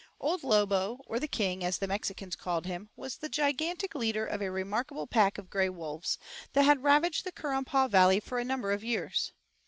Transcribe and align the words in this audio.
Old 0.19 0.41
Lobo, 0.43 0.97
or 1.05 1.19
the 1.19 1.27
king, 1.27 1.63
as 1.63 1.77
the 1.77 1.85
Mexicans 1.87 2.35
called 2.35 2.65
him, 2.65 2.89
was 2.95 3.17
the 3.17 3.29
gigantic 3.29 3.93
leader 3.93 4.25
of 4.25 4.41
a 4.41 4.49
remarkable 4.49 5.05
pack 5.05 5.37
of 5.37 5.51
gray 5.51 5.69
wolves, 5.69 6.17
that 6.53 6.63
had 6.63 6.81
ravaged 6.81 7.23
the 7.23 7.31
Currumpaw 7.31 7.87
Valley 7.87 8.19
for 8.19 8.39
a 8.39 8.43
number 8.43 8.71
of 8.71 8.83
years. 8.83 9.31